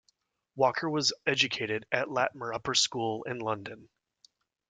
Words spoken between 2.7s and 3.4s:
School in